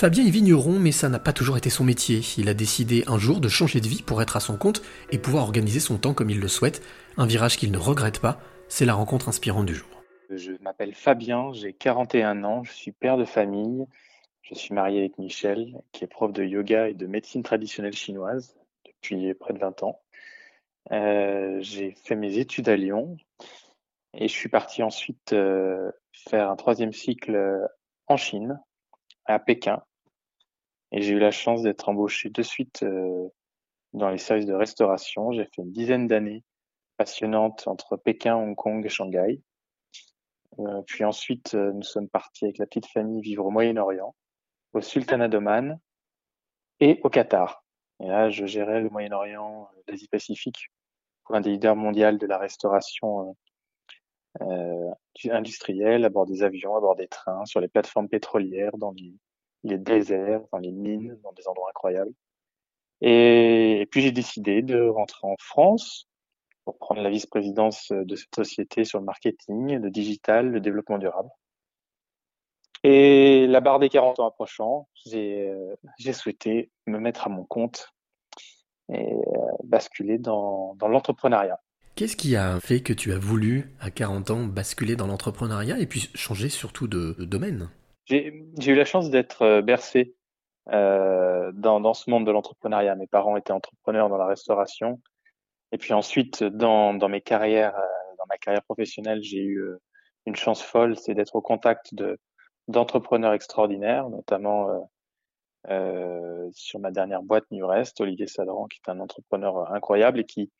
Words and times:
Fabien 0.00 0.24
est 0.24 0.30
vigneron, 0.30 0.78
mais 0.78 0.92
ça 0.92 1.10
n'a 1.10 1.18
pas 1.18 1.34
toujours 1.34 1.58
été 1.58 1.68
son 1.68 1.84
métier. 1.84 2.22
Il 2.38 2.48
a 2.48 2.54
décidé 2.54 3.04
un 3.06 3.18
jour 3.18 3.38
de 3.38 3.48
changer 3.48 3.82
de 3.82 3.86
vie 3.86 4.00
pour 4.00 4.22
être 4.22 4.34
à 4.34 4.40
son 4.40 4.56
compte 4.56 4.80
et 5.12 5.18
pouvoir 5.18 5.44
organiser 5.44 5.78
son 5.78 5.98
temps 5.98 6.14
comme 6.14 6.30
il 6.30 6.40
le 6.40 6.48
souhaite. 6.48 6.80
Un 7.18 7.26
virage 7.26 7.58
qu'il 7.58 7.70
ne 7.70 7.76
regrette 7.76 8.18
pas. 8.18 8.40
C'est 8.66 8.86
la 8.86 8.94
rencontre 8.94 9.28
inspirante 9.28 9.66
du 9.66 9.74
jour. 9.74 10.02
Je 10.30 10.52
m'appelle 10.62 10.94
Fabien, 10.94 11.52
j'ai 11.52 11.74
41 11.74 12.44
ans, 12.44 12.64
je 12.64 12.72
suis 12.72 12.92
père 12.92 13.18
de 13.18 13.26
famille. 13.26 13.84
Je 14.40 14.54
suis 14.54 14.72
marié 14.72 15.00
avec 15.00 15.18
Michel, 15.18 15.74
qui 15.92 16.04
est 16.04 16.06
prof 16.06 16.32
de 16.32 16.44
yoga 16.44 16.88
et 16.88 16.94
de 16.94 17.06
médecine 17.06 17.42
traditionnelle 17.42 17.92
chinoise 17.92 18.56
depuis 18.86 19.34
près 19.34 19.52
de 19.52 19.58
20 19.58 19.82
ans. 19.82 20.00
Euh, 20.92 21.58
j'ai 21.60 21.90
fait 21.90 22.16
mes 22.16 22.38
études 22.38 22.70
à 22.70 22.76
Lyon 22.76 23.18
et 24.14 24.28
je 24.28 24.32
suis 24.32 24.48
parti 24.48 24.82
ensuite 24.82 25.34
euh, 25.34 25.92
faire 26.14 26.48
un 26.48 26.56
troisième 26.56 26.94
cycle 26.94 27.68
en 28.06 28.16
Chine 28.16 28.58
à 29.26 29.38
Pékin. 29.38 29.82
Et 30.92 31.02
j'ai 31.02 31.12
eu 31.12 31.18
la 31.18 31.30
chance 31.30 31.62
d'être 31.62 31.88
embauché 31.88 32.30
de 32.30 32.42
suite 32.42 32.82
euh, 32.82 33.28
dans 33.92 34.10
les 34.10 34.18
services 34.18 34.46
de 34.46 34.54
restauration. 34.54 35.32
J'ai 35.32 35.44
fait 35.44 35.62
une 35.62 35.72
dizaine 35.72 36.06
d'années 36.06 36.44
passionnantes 36.96 37.66
entre 37.68 37.96
Pékin, 37.96 38.36
Hong 38.36 38.56
Kong 38.56 38.84
et 38.84 38.88
Shanghai. 38.88 39.40
Euh, 40.58 40.82
puis 40.82 41.04
ensuite, 41.04 41.54
euh, 41.54 41.72
nous 41.72 41.82
sommes 41.82 42.08
partis 42.08 42.44
avec 42.44 42.58
la 42.58 42.66
petite 42.66 42.86
famille 42.86 43.22
vivre 43.22 43.46
au 43.46 43.50
Moyen-Orient, 43.50 44.14
au 44.72 44.80
Sultanat 44.80 45.28
d'Oman 45.28 45.78
et 46.80 47.00
au 47.04 47.08
Qatar. 47.08 47.64
Et 48.00 48.08
là, 48.08 48.30
je 48.30 48.46
gérais 48.46 48.80
le 48.80 48.90
Moyen-Orient, 48.90 49.70
l'Asie-Pacifique 49.86 50.70
pour 51.24 51.36
un 51.36 51.40
des 51.40 51.50
leaders 51.50 51.76
mondiaux 51.76 52.12
de 52.12 52.26
la 52.26 52.38
restauration 52.38 53.36
euh, 54.40 54.90
industriels 55.30 56.04
à 56.04 56.08
bord 56.08 56.26
des 56.26 56.42
avions, 56.42 56.76
à 56.76 56.80
bord 56.80 56.96
des 56.96 57.08
trains, 57.08 57.44
sur 57.44 57.60
les 57.60 57.68
plateformes 57.68 58.08
pétrolières, 58.08 58.76
dans 58.78 58.92
les, 58.92 59.14
déserts, 59.64 60.42
dans 60.52 60.58
les 60.58 60.72
mines, 60.72 61.18
dans 61.22 61.32
des 61.32 61.46
endroits 61.48 61.68
incroyables. 61.70 62.12
Et, 63.00 63.88
puis 63.90 64.02
j'ai 64.02 64.12
décidé 64.12 64.62
de 64.62 64.86
rentrer 64.88 65.26
en 65.26 65.36
France 65.38 66.08
pour 66.64 66.78
prendre 66.78 67.00
la 67.00 67.10
vice-présidence 67.10 67.90
de 67.92 68.16
cette 68.16 68.34
société 68.34 68.84
sur 68.84 68.98
le 68.98 69.04
marketing, 69.04 69.78
le 69.78 69.90
digital, 69.90 70.50
le 70.50 70.60
développement 70.60 70.98
durable. 70.98 71.30
Et 72.82 73.46
la 73.46 73.60
barre 73.60 73.78
des 73.78 73.88
40 73.88 74.20
ans 74.20 74.28
approchant, 74.28 74.88
j'ai 75.06 75.48
euh, 75.48 76.12
souhaité 76.12 76.70
me 76.86 76.98
mettre 76.98 77.26
à 77.26 77.30
mon 77.30 77.44
compte 77.44 77.92
et 78.92 79.12
euh, 79.12 79.18
basculer 79.64 80.18
dans 80.18 80.76
l'entrepreneuriat. 80.80 81.60
Qu'est-ce 82.00 82.16
qui 82.16 82.34
a 82.34 82.58
fait 82.60 82.80
que 82.80 82.94
tu 82.94 83.12
as 83.12 83.18
voulu, 83.18 83.74
à 83.78 83.90
40 83.90 84.30
ans, 84.30 84.44
basculer 84.44 84.96
dans 84.96 85.06
l'entrepreneuriat 85.06 85.78
et 85.78 85.86
puis 85.86 86.08
changer 86.14 86.48
surtout 86.48 86.88
de, 86.88 87.14
domaine? 87.18 87.68
J'ai 88.10 88.72
eu 88.72 88.74
la 88.74 88.84
chance 88.84 89.10
d'être 89.10 89.42
euh, 89.42 89.62
bercé 89.62 90.14
euh, 90.68 91.52
dans, 91.52 91.94
ce 91.94 92.10
monde 92.10 92.26
de 92.26 92.30
l'entrepreneuriat. 92.30 92.96
Mes 92.96 93.06
parents 93.06 93.36
étaient 93.36 93.52
entrepreneurs 93.52 94.08
dans 94.08 94.18
la 94.18 94.26
restauration. 94.26 95.00
Et 95.72 95.78
puis 95.78 95.92
ensuite, 95.92 96.42
dans, 96.42 96.92
mes 97.08 97.20
carrières, 97.20 97.76
euh, 97.76 98.16
dans 98.18 98.24
ma 98.28 98.36
carrière 98.36 98.62
professionnelle, 98.64 99.22
j'ai 99.22 99.42
eu 99.42 99.64
une 100.26 100.36
chance 100.36 100.62
folle, 100.62 100.96
c'est 100.96 101.14
d'être 101.14 101.36
au 101.36 101.40
contact 101.40 101.94
de 101.94 102.18
d'entrepreneurs 102.68 103.32
extraordinaires, 103.32 104.08
notamment 104.10 104.88
sur 106.52 106.78
ma 106.78 106.92
dernière 106.92 107.22
boîte 107.22 107.44
Newrest, 107.50 108.00
Olivier 108.00 108.28
Sadran, 108.28 108.66
qui 108.66 108.78
est 108.78 108.90
un 108.90 109.00
entrepreneur 109.00 109.72
incroyable 109.72 110.20
et 110.20 110.24
qui 110.24 110.52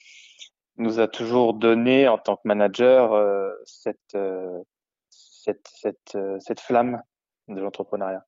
nous 0.81 0.99
a 0.99 1.09
toujours 1.09 1.55
donné 1.55 2.09
en 2.09 2.19
tant 2.19 2.37
que 2.37 2.43
manager 2.45 3.13
euh, 3.13 3.53
cette, 3.65 4.15
euh, 4.15 4.63
cette, 5.11 5.69
cette, 5.69 6.15
euh, 6.17 6.39
cette 6.41 6.61
flamme 6.61 7.03
de 7.55 7.61
l'entrepreneuriat. 7.61 8.25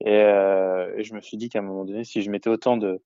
Et, 0.00 0.12
et, 0.12 1.04
je 1.04 1.14
me 1.14 1.20
suis 1.20 1.36
dit 1.36 1.48
qu'à 1.48 1.58
un 1.58 1.62
moment 1.62 1.84
donné, 1.84 2.04
si 2.04 2.22
je 2.22 2.30
mettais 2.30 2.50
autant 2.50 2.76
de, 2.76 3.02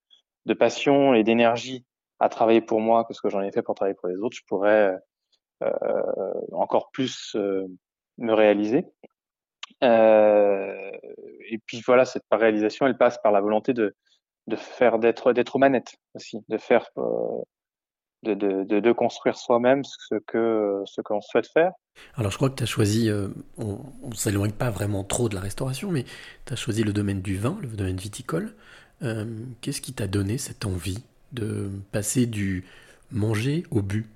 de 0.47 0.55
passion 0.55 1.14
et 1.14 1.25
d'énergie 1.25 1.84
à 2.20 2.28
travailler 2.28 2.61
pour 2.61 2.81
moi 2.81 3.05
que 3.05 3.14
ce 3.14 3.20
que 3.20 3.31
j'en 3.31 3.41
ai 3.41 3.50
fait 3.50 3.62
pour 3.62 3.75
travailler 3.75 3.97
pour 3.97 4.08
les 4.08 4.17
autres, 4.17 4.36
je 4.36 4.45
pourrais 4.47 4.98
encore 6.52 6.91
plus 6.91 7.36
me 8.18 8.33
réaliser. 8.33 8.85
et 9.80 11.58
puis 11.67 11.80
voilà, 11.86 12.05
cette 12.05 12.24
réalisation, 12.30 12.86
elle 12.86 12.98
passe 12.98 13.18
par 13.23 13.33
la 13.33 13.41
volonté 13.41 13.73
de, 13.73 13.95
de 14.46 14.57
faire 14.57 14.98
d'être 14.98 15.33
d'être 15.33 15.57
aux 15.57 15.58
manettes 15.58 15.96
aussi, 16.14 16.39
de 16.48 16.58
faire 16.58 16.89
de, 18.23 18.35
de, 18.35 18.80
de, 18.80 18.92
construire 18.92 19.36
soi-même 19.36 19.83
ce 19.85 20.17
que 20.27 20.83
ce 20.86 21.01
qu'on 21.01 21.20
souhaite 21.20 21.48
faire. 21.48 21.73
Alors 22.14 22.30
je 22.30 22.36
crois 22.36 22.51
que 22.51 22.57
tu 22.57 22.63
as 22.63 22.67
choisi, 22.67 23.08
euh, 23.08 23.29
on 23.57 24.08
ne 24.08 24.14
s'éloigne 24.14 24.53
pas 24.53 24.70
vraiment 24.70 25.05
trop 25.05 25.29
de 25.29 25.35
la 25.35 25.41
restauration, 25.41 25.91
mais 25.91 26.05
tu 26.45 26.53
as 26.53 26.57
choisi 26.57 26.85
le 26.85 26.92
domaine 26.92 27.23
du 27.23 27.36
vin, 27.36 27.57
le 27.63 27.69
domaine 27.69 27.97
viticole. 27.97 28.55
Euh, 29.03 29.25
qu'est-ce 29.61 29.80
qui 29.80 29.92
t'a 29.92 30.07
donné 30.07 30.39
cette 30.39 30.64
envie 30.67 31.05
de 31.33 31.70
passer 31.91 32.27
du 32.27 32.64
manger 33.11 33.64
au 33.70 33.83
but? 33.83 34.07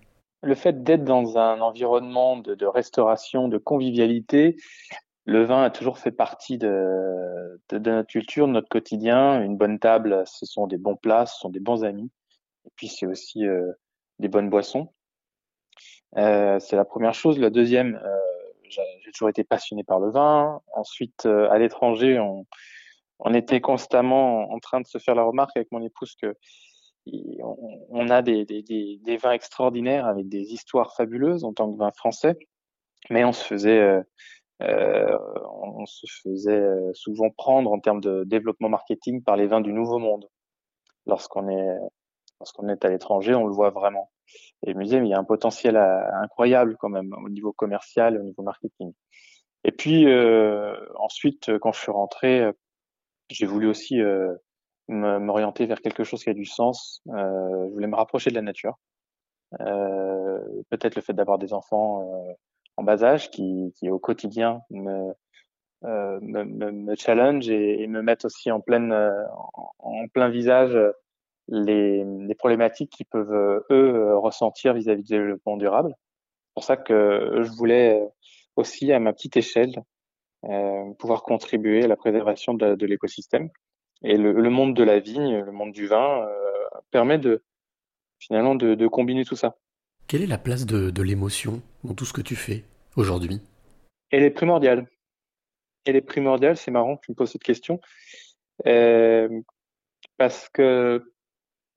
Le 0.43 0.55
fait 0.55 0.85
d'être 0.85 1.05
dans 1.05 1.39
un 1.39 1.61
environnement 1.61 2.37
de, 2.37 2.67
restauration, 2.67 3.49
de 3.49 3.59
convivialité, 3.59 4.57
le 5.25 5.45
vin 5.45 5.63
a 5.63 5.71
toujours 5.71 5.99
fait 5.99 6.13
partie 6.13 6.59
de, 6.59 7.61
de, 7.71 7.79
notre 7.79 8.09
culture, 8.09 8.47
de 8.47 8.53
notre 8.53 8.69
quotidien. 8.69 9.43
Une 9.43 9.57
bonne 9.57 9.79
table, 9.79 10.23
ce 10.27 10.47
sont 10.47 10.67
des 10.67 10.79
bons 10.79 10.97
plats, 10.97 11.27
ce 11.27 11.41
sont 11.41 11.49
des 11.49 11.61
bons 11.61 11.83
amis. 11.83 12.11
Et 12.67 12.71
puis 12.77 12.89
c'est 12.89 13.07
aussi 13.07 13.45
euh, 13.47 13.73
des 14.19 14.29
bonnes 14.29 14.51
boissons. 14.51 14.93
Euh, 16.17 16.59
c'est 16.61 16.77
la 16.77 16.85
première 16.85 17.15
chose. 17.15 17.39
La 17.39 17.51
deuxième, 17.51 18.01
euh, 18.03 18.19
j'ai 18.69 19.13
toujours 19.13 19.29
été 19.29 19.45
passionné 19.45 19.85
par 19.85 20.01
le 20.01 20.11
vin. 20.11 20.61
Ensuite, 20.75 21.27
euh, 21.27 21.51
à 21.51 21.59
l'étranger, 21.59 22.19
on, 22.19 22.47
on, 23.19 23.35
était 23.35 23.61
constamment 23.61 24.51
en 24.51 24.59
train 24.59 24.81
de 24.81 24.87
se 24.87 24.99
faire 24.99 25.15
la 25.15 25.25
remarque 25.25 25.57
avec 25.57 25.71
mon 25.73 25.83
épouse 25.83 26.15
que 26.21 26.35
on, 27.91 28.09
a 28.09 28.21
des, 28.23 28.45
des, 28.45 28.63
des, 28.63 29.17
vins 29.17 29.31
extraordinaires 29.31 30.07
avec 30.07 30.29
des 30.29 30.53
histoires 30.53 30.97
fabuleuses 30.97 31.45
en 31.45 31.53
tant 31.53 31.73
que 31.73 31.79
vin 31.79 31.93
français, 31.93 32.37
mais 33.11 33.25
on 33.25 33.33
se 33.33 33.45
faisait 33.45 33.79
euh, 33.79 34.03
euh 34.63 35.17
on 35.63 35.87
se 35.87 36.07
faisait 36.23 36.65
souvent 36.95 37.31
prendre 37.31 37.71
en 37.71 37.79
termes 37.79 38.01
de 38.01 38.25
développement 38.25 38.69
marketing 38.69 39.23
par 39.23 39.37
les 39.37 39.47
vins 39.47 39.61
du 39.61 39.73
Nouveau 39.73 39.99
Monde 39.99 40.29
lorsqu'on 41.07 41.49
est 41.49 41.79
parce 42.39 42.53
qu'on 42.53 42.69
est 42.69 42.85
à 42.85 42.89
l'étranger, 42.89 43.35
on 43.35 43.47
le 43.47 43.53
voit 43.53 43.71
vraiment. 43.71 44.11
Et 44.67 44.75
me 44.75 44.85
disais, 44.85 45.01
mais 45.01 45.09
il 45.09 45.11
y 45.11 45.15
a 45.15 45.19
un 45.19 45.25
potentiel 45.25 45.77
incroyable 45.77 46.77
quand 46.79 46.89
même 46.89 47.13
au 47.25 47.29
niveau 47.29 47.53
commercial, 47.53 48.19
au 48.19 48.23
niveau 48.23 48.43
marketing. 48.43 48.93
Et 49.67 49.73
puis 49.73 50.07
euh, 50.07 50.77
ensuite, 50.95 51.59
quand 51.59 51.73
je 51.73 51.81
suis 51.81 51.91
rentré, 51.91 52.41
euh, 52.41 52.53
j'ai 53.31 53.47
voulu 53.47 53.67
aussi 53.67 54.01
euh, 54.01 54.33
m'orienter 54.89 55.67
vers 55.67 55.81
quelque 55.81 56.05
chose 56.05 56.23
qui 56.23 56.31
a 56.31 56.35
du 56.35 56.45
sens. 56.45 57.03
Euh, 57.09 57.67
je 57.69 57.73
voulais 57.73 57.89
me 57.89 57.97
rapprocher 57.97 58.31
de 58.31 58.37
la 58.37 58.43
nature. 58.43 58.79
Euh, 59.61 60.39
peut-être 60.71 60.95
le 60.95 61.03
fait 61.03 61.15
d'avoir 61.15 61.39
des 61.39 61.53
enfants 61.53 62.03
euh, 62.03 62.33
en 62.77 62.85
bas 62.85 63.03
âge 63.03 63.31
qui, 63.31 63.73
qui 63.77 63.91
au 63.91 63.99
quotidien 63.99 64.61
me, 64.71 65.13
me, 65.83 66.45
me, 66.45 66.95
challenge 66.95 67.49
et, 67.49 67.83
et, 67.83 67.87
me 67.89 68.03
mettent 68.03 68.25
aussi 68.25 68.51
en 68.51 68.61
pleine 68.61 68.93
en, 68.93 69.73
en 69.79 70.09
plein 70.09 70.29
visage 70.29 70.77
les, 71.49 72.05
les 72.05 72.35
problématiques 72.35 72.91
qu'ils 72.91 73.07
peuvent 73.07 73.33
euh, 73.33 73.61
eux 73.71 73.95
euh, 73.95 74.19
ressentir 74.19 74.75
vis-à-vis 74.75 75.03
du 75.03 75.13
développement 75.13 75.57
durable. 75.57 75.95
C'est 75.97 76.55
pour 76.55 76.65
ça 76.65 76.77
que 76.77 77.43
je 77.43 77.51
voulais 77.51 78.01
euh, 78.01 78.07
aussi 78.57 78.93
à 78.93 78.99
ma 78.99 79.13
petite 79.13 79.37
échelle 79.37 79.75
euh, 80.45 80.93
pouvoir 80.99 81.23
contribuer 81.23 81.85
à 81.85 81.89
la 81.89 81.97
préservation 81.97 82.55
de, 82.55 82.75
de 82.75 82.87
l'écosystème. 82.87 83.51
Et 84.03 84.17
le, 84.17 84.33
le, 84.33 84.51
monde 84.51 84.75
de 84.75 84.85
la 84.85 85.01
vigne, 85.01 85.39
le 85.39 85.53
monde 85.53 85.73
du 85.73 85.87
vin 85.87 86.23
euh, 86.23 86.69
permet 86.91 87.19
de 87.19 87.43
finalement 88.19 88.55
de, 88.55 88.75
de, 88.75 88.87
combiner 88.87 89.25
tout 89.25 89.37
ça. 89.37 89.57
Quelle 90.07 90.23
est 90.23 90.27
la 90.27 90.39
place 90.39 90.67
de, 90.67 90.91
de 90.91 91.03
l'émotion 91.03 91.63
dans 91.85 91.95
tout 91.95 92.05
ce 92.05 92.13
que 92.13 92.21
tu 92.21 92.37
fais 92.37 92.65
aujourd'hui? 92.97 93.41
Elle 94.11 94.23
est 94.23 94.31
primordiale. 94.31 94.87
Elle 95.85 95.97
est 95.97 96.03
primordiale. 96.03 96.57
C'est 96.57 96.71
marrant 96.71 96.97
que 96.97 97.07
tu 97.07 97.13
me 97.13 97.17
poses 97.17 97.33
cette 97.33 97.43
question 97.43 97.81
euh, 98.67 99.29
parce 100.17 100.49
que 100.49 101.13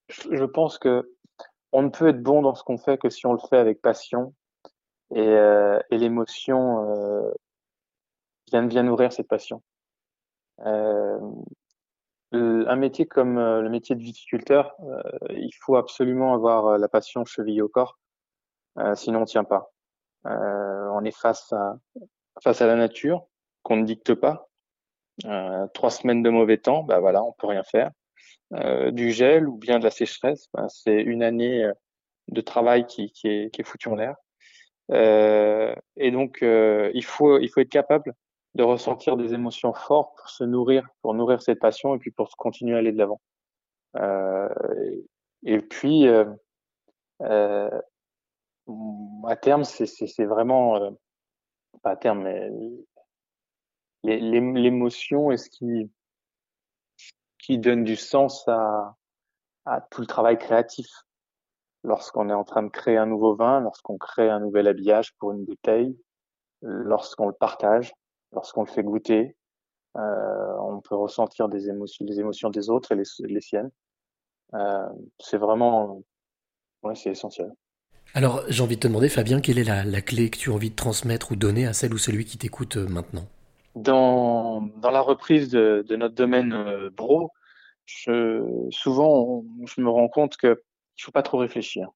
je 0.09 0.43
pense 0.43 0.77
que 0.77 1.15
on 1.71 1.83
ne 1.83 1.89
peut 1.89 2.09
être 2.09 2.21
bon 2.21 2.41
dans 2.41 2.55
ce 2.55 2.63
qu'on 2.63 2.77
fait 2.77 2.97
que 2.97 3.09
si 3.09 3.25
on 3.25 3.33
le 3.33 3.39
fait 3.49 3.57
avec 3.57 3.81
passion 3.81 4.33
et, 5.15 5.19
euh, 5.19 5.79
l'émotion 5.91 6.91
euh, 6.91 7.31
vient, 8.51 8.83
nourrir 8.83 9.11
cette 9.11 9.27
passion. 9.27 9.61
Euh, 10.65 11.19
un 12.31 12.75
métier 12.75 13.05
comme 13.07 13.37
euh, 13.37 13.61
le 13.61 13.69
métier 13.69 13.95
de 13.95 14.01
viticulteur, 14.01 14.75
il 15.29 15.51
faut 15.61 15.77
absolument 15.77 16.33
avoir 16.33 16.77
la 16.77 16.87
passion 16.87 17.25
chevillée 17.25 17.61
au 17.61 17.69
corps, 17.69 17.97
sinon 18.95 19.21
on 19.21 19.25
tient 19.25 19.43
pas. 19.43 19.71
on 20.25 21.03
est 21.05 21.17
face 21.17 21.51
à 21.53 21.77
face 22.43 22.61
à 22.61 22.67
la 22.67 22.75
nature 22.75 23.25
qu'on 23.63 23.77
ne 23.77 23.85
dicte 23.85 24.13
pas. 24.13 24.47
trois 25.73 25.89
semaines 25.89 26.21
de 26.23 26.29
mauvais 26.29 26.57
temps, 26.57 26.83
bah 26.83 26.99
voilà, 26.99 27.23
on 27.23 27.31
peut 27.33 27.47
rien 27.47 27.63
faire. 27.63 27.91
Euh, 28.55 28.89
du 28.89 29.11
gel 29.11 29.47
ou 29.47 29.57
bien 29.57 29.77
de 29.77 29.83
la 29.83 29.91
sécheresse, 29.91 30.47
ben, 30.55 30.67
c'est 30.69 31.01
une 31.01 31.21
année 31.21 31.65
euh, 31.65 31.73
de 32.29 32.41
travail 32.41 32.87
qui, 32.87 33.11
qui, 33.11 33.27
est, 33.27 33.53
qui 33.53 33.61
est 33.61 33.63
foutu 33.63 33.89
en 33.89 33.95
l'air. 33.95 34.15
Euh, 34.91 35.75
et 35.97 36.09
donc, 36.09 36.41
euh, 36.41 36.89
il, 36.95 37.05
faut, 37.05 37.37
il 37.39 37.47
faut 37.49 37.59
être 37.59 37.69
capable 37.69 38.15
de 38.55 38.63
ressentir 38.63 39.17
des 39.17 39.35
émotions 39.35 39.73
fortes 39.73 40.17
pour 40.17 40.29
se 40.29 40.43
nourrir, 40.43 40.87
pour 41.03 41.13
nourrir 41.13 41.43
cette 41.43 41.59
passion 41.59 41.93
et 41.93 41.99
puis 41.99 42.09
pour 42.09 42.35
continuer 42.37 42.75
à 42.75 42.79
aller 42.79 42.91
de 42.91 42.97
l'avant. 42.97 43.21
Euh, 43.97 44.49
et 45.43 45.59
puis, 45.59 46.07
euh, 46.07 46.25
à 47.19 47.69
terme, 49.39 49.63
c'est 49.63 50.25
vraiment, 50.25 50.91
pas 51.83 51.91
à 51.91 51.95
terme, 51.95 52.23
mais 52.23 52.49
l'émotion 54.03 55.31
est 55.31 55.37
ce 55.37 55.51
qui, 55.51 55.91
qui 57.39 57.57
donne 57.57 57.83
du 57.83 57.95
sens 57.95 58.47
à, 58.47 58.95
tout 59.91 60.01
le 60.01 60.07
travail 60.07 60.37
créatif. 60.37 60.87
Lorsqu'on 61.83 62.29
est 62.29 62.33
en 62.33 62.43
train 62.43 62.63
de 62.63 62.69
créer 62.69 62.97
un 62.97 63.05
nouveau 63.05 63.35
vin, 63.35 63.61
lorsqu'on 63.61 63.97
crée 63.97 64.29
un 64.29 64.39
nouvel 64.39 64.67
habillage 64.67 65.13
pour 65.17 65.31
une 65.31 65.45
bouteille, 65.45 65.97
lorsqu'on 66.61 67.27
le 67.27 67.33
partage, 67.33 67.93
lorsqu'on 68.33 68.63
le 68.63 68.69
fait 68.69 68.83
goûter, 68.83 69.37
euh, 69.97 70.53
on 70.59 70.81
peut 70.81 70.95
ressentir 70.95 71.47
des 71.47 71.69
émotions, 71.69 72.05
les 72.05 72.19
émotions 72.19 72.49
des 72.49 72.69
autres 72.69 72.91
et 72.91 72.95
les, 72.95 73.41
siennes. 73.41 73.71
Euh, 74.53 74.89
c'est 75.19 75.37
vraiment, 75.37 76.03
ouais, 76.83 76.95
c'est 76.95 77.11
essentiel. 77.11 77.51
Alors, 78.13 78.43
j'ai 78.49 78.63
envie 78.63 78.75
de 78.75 78.81
te 78.81 78.87
demander, 78.87 79.07
Fabien, 79.07 79.39
quelle 79.39 79.59
est 79.59 79.63
la, 79.63 79.83
la, 79.85 80.01
clé 80.01 80.29
que 80.29 80.37
tu 80.37 80.49
as 80.49 80.53
envie 80.53 80.71
de 80.71 80.75
transmettre 80.75 81.31
ou 81.31 81.35
donner 81.35 81.65
à 81.67 81.73
celle 81.73 81.93
ou 81.93 81.97
celui 81.97 82.25
qui 82.25 82.37
t'écoute 82.37 82.77
euh, 82.77 82.87
maintenant? 82.87 83.27
Dans, 83.81 84.61
dans 84.77 84.91
la 84.91 85.01
reprise 85.01 85.49
de, 85.49 85.85
de 85.87 85.95
notre 85.95 86.15
domaine 86.15 86.53
euh, 86.53 86.89
bro, 86.89 87.31
je, 87.85 88.67
souvent, 88.69 89.43
je 89.65 89.81
me 89.81 89.89
rends 89.89 90.09
compte 90.09 90.37
que 90.37 90.61
il 90.97 91.03
faut 91.03 91.11
pas 91.11 91.23
trop 91.23 91.37
réfléchir. 91.37 91.89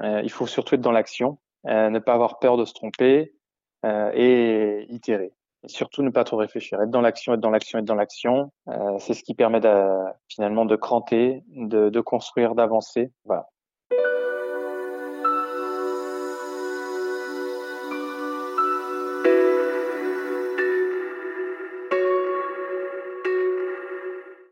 Euh, 0.00 0.20
il 0.24 0.30
faut 0.30 0.46
surtout 0.46 0.74
être 0.74 0.80
dans 0.80 0.92
l'action, 0.92 1.38
euh, 1.66 1.90
ne 1.90 1.98
pas 1.98 2.14
avoir 2.14 2.38
peur 2.38 2.56
de 2.56 2.64
se 2.64 2.74
tromper 2.74 3.34
euh, 3.84 4.10
et 4.14 4.86
itérer. 4.92 5.32
Et 5.64 5.68
surtout 5.68 6.02
ne 6.02 6.10
pas 6.10 6.24
trop 6.24 6.38
réfléchir, 6.38 6.82
être 6.82 6.90
dans 6.90 7.00
l'action, 7.00 7.34
être 7.34 7.40
dans 7.40 7.50
l'action, 7.50 7.78
être 7.78 7.84
dans 7.84 7.94
l'action. 7.94 8.52
Euh, 8.68 8.98
c'est 8.98 9.14
ce 9.14 9.22
qui 9.22 9.34
permet 9.34 9.60
finalement 10.28 10.64
de 10.64 10.76
cranter, 10.76 11.44
de, 11.48 11.88
de 11.88 12.00
construire, 12.00 12.54
d'avancer. 12.56 13.12
Voilà. 13.24 13.48